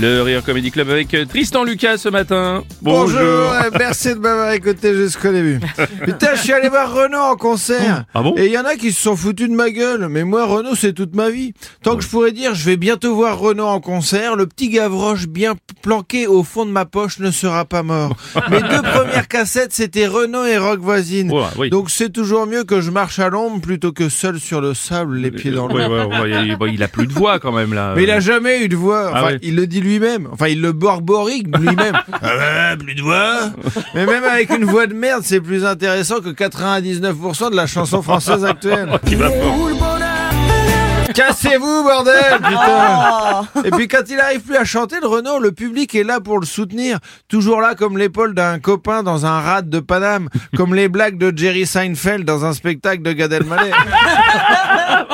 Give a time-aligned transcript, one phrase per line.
[0.00, 2.64] Le Rire Comedy Club avec euh, Tristan Lucas ce matin.
[2.80, 5.60] Bonjour, euh, merci de m'avoir écouté jusqu'au début.
[6.04, 8.04] Putain, je suis allé voir Renault en concert.
[8.14, 10.08] Ah bon Et il y en a qui se sont foutus de ma gueule.
[10.08, 11.52] Mais moi, Renault, c'est toute ma vie.
[11.82, 15.26] Tant que je pourrais dire, je vais bientôt voir Renault en concert, le petit Gavroche
[15.28, 18.16] bien planqué au fond de ma poche ne sera pas mort.
[18.50, 21.30] Mes deux premières cassettes, c'était Renault et Rock Voisine.
[21.30, 21.68] Ouais, oui.
[21.68, 25.16] Donc c'est toujours mieux que je marche à l'ombre plutôt que seul sur le sable,
[25.18, 27.52] les pieds dans le Ouais, ouais, ouais, il, bon, il a plus de voix quand
[27.52, 27.92] même là.
[27.94, 29.08] mais il a jamais eu de voix.
[29.10, 29.38] Enfin, Ah ouais.
[29.42, 30.28] il le dit lui-même.
[30.32, 31.96] Enfin, il le borborique lui-même.
[32.12, 33.50] ah ouais, plus de voix.
[33.94, 38.02] Mais même avec une voix de merde, c'est plus intéressant que 99% de la chanson
[38.02, 38.88] française actuelle.
[41.14, 45.94] Cassez-vous, bordel, putain Et puis quand il arrive plus à chanter, le Renault, le public
[45.94, 46.98] est là pour le soutenir.
[47.28, 50.28] Toujours là comme l'épaule d'un copain dans un rad de Paname.
[50.56, 53.72] Comme les blagues de Jerry Seinfeld dans un spectacle de Gad Elmaleh.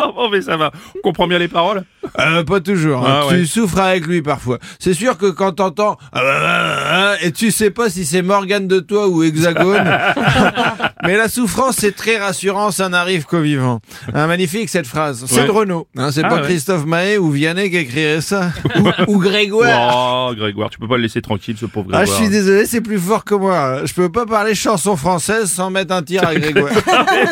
[0.00, 0.70] Oh, oh, mais ça va.
[0.96, 1.82] On comprend bien les paroles.
[2.20, 3.06] Euh, pas toujours.
[3.06, 3.20] hein.
[3.22, 3.44] Ah, tu ouais.
[3.46, 4.58] souffres avec lui parfois.
[4.78, 8.22] C'est sûr que quand t'entends ah, bah, bah, bah, et tu sais pas si c'est
[8.22, 9.84] Morgane de toi ou Hexagone.
[11.04, 13.80] Mais la souffrance c'est très rassurant, ça n'arrive qu'aux vivants.
[14.12, 15.24] Un magnifique cette phrase.
[15.26, 15.46] C'est Ouais.
[15.46, 15.86] de Renault.
[15.96, 16.42] Hein, c'est Ah, pas ouais.
[16.42, 18.50] Christophe Mahé ou Vianney qui écrirait ça.
[19.06, 20.28] ou, ou Grégoire.
[20.30, 22.18] Oh, Grégoire, tu peux pas le laisser tranquille, ce pauvre Ah, Grégoire.
[22.18, 23.84] je suis désolé, c'est plus fort que moi.
[23.84, 26.72] Je peux pas parler chanson française sans mettre un tir à Grégoire.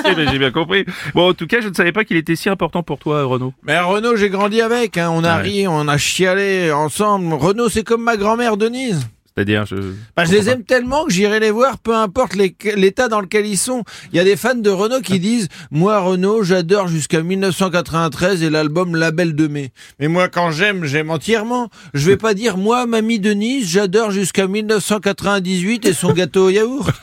[0.04, 0.84] Ben, J'ai bien compris.
[1.14, 3.52] Bon, en tout cas, je ne savais pas qu'il était si important pour toi, Renaud.
[3.64, 4.98] Mais Renaud, j'ai grandi avec.
[4.98, 5.10] Hein.
[5.12, 5.42] On a Ouais.
[5.42, 7.32] ri, on a chialé ensemble.
[7.34, 9.06] Renaud, c'est comme ma grand-mère Denise.
[9.36, 9.76] C'est-à-dire, je.
[10.16, 13.58] Bah, je les aime tellement que j'irai les voir, peu importe l'état dans lequel ils
[13.58, 13.84] sont.
[14.10, 18.48] Il y a des fans de Renault qui disent Moi, Renault, j'adore jusqu'à 1993 et
[18.48, 19.72] l'album Label de mai.
[20.00, 21.68] Mais moi, quand j'aime, j'aime entièrement.
[21.92, 26.90] Je vais pas dire Moi, mamie Denise, j'adore jusqu'à 1998 et son gâteau au yaourt.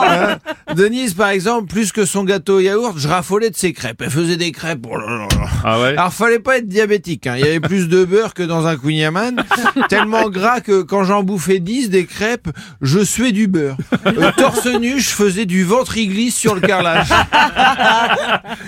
[0.00, 0.38] Hein?
[0.74, 4.02] Denise, par exemple, plus que son gâteau au yaourt, je raffolais de ses crêpes.
[4.02, 4.84] Elle faisait des crêpes.
[4.90, 5.28] oh là là.
[5.64, 5.88] Ah ouais?
[5.90, 7.36] Alors fallait pas être diabétique, hein.
[7.36, 9.42] il y avait plus de beurre que dans un Queen Yaman,
[9.88, 12.48] tellement gras que quand j'en bouffais 10 des crêpes,
[12.82, 13.76] je suais du beurre.
[14.06, 17.08] Euh, torse nu, je faisais du ventre-glisse sur le carrelage.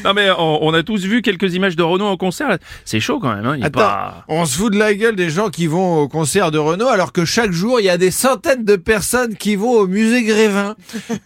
[0.05, 2.59] Non, mais on, on a tous vu quelques images de Renaud en concert.
[2.85, 3.55] C'est chaud quand même, hein.
[3.57, 4.25] Il Attends, pas.
[4.29, 7.13] on se fout de la gueule des gens qui vont au concert de Renault alors
[7.13, 10.75] que chaque jour il y a des centaines de personnes qui vont au musée Grévin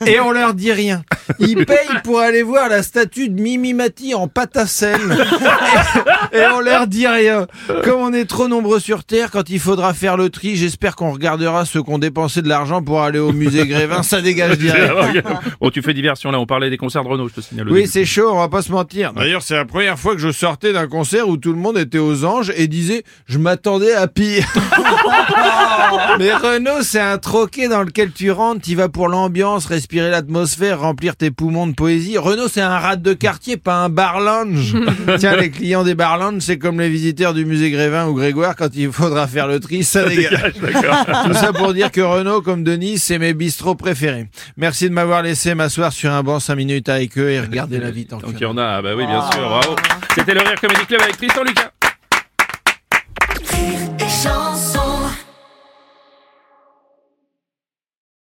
[0.07, 1.03] et on leur dit rien.
[1.39, 5.01] Ils payent pour aller voir la statue de Mimi Mati en pâte à sel
[6.33, 7.47] et, et on leur dit rien.
[7.85, 11.13] Comme on est trop nombreux sur Terre, quand il faudra faire le tri, j'espère qu'on
[11.13, 14.03] regardera ceux qui ont dépensé de l'argent pour aller au musée Grévin.
[14.03, 14.93] Ça dégage direct.
[15.61, 16.41] bon, tu fais diversion là.
[16.41, 17.69] On parlait des concerts de Renault, je te signale.
[17.71, 19.13] Oui, c'est chaud, on va pas se mentir.
[19.13, 21.99] D'ailleurs, c'est la première fois que je sortais d'un concert où tout le monde était
[21.99, 24.47] aux anges et disait je m'attendais à pire.
[26.19, 30.81] Mais Renault, c'est un troquet dans lequel tu rentres, tu vas pour l'ambiance, respirer l'atmosphère,
[30.81, 32.19] remplir tes poumons de poésie.
[32.19, 34.75] Renault, c'est un rat de quartier, pas un bar lounge.
[35.19, 38.57] Tiens, les clients des bar lounge, c'est comme les visiteurs du musée Grévin ou Grégoire
[38.57, 40.55] quand il faudra faire le tri, ça dégage.
[40.55, 44.29] Tout ça pour dire que Renaud, comme Denis, c'est mes bistrots préférés.
[44.57, 47.91] Merci de m'avoir laissé m'asseoir sur un banc 5 minutes avec eux et regarder la
[47.91, 48.77] vie tant, tant qu'il y en a.
[48.77, 49.31] Ah, bah oui, bien ah.
[49.33, 49.77] sûr, bravo.
[50.15, 51.71] C'était le Rire Comedy Club avec Tristan Lucas.